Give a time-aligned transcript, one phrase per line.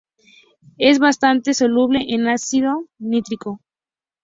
[0.79, 3.61] Es bastante soluble en ácido nítrico.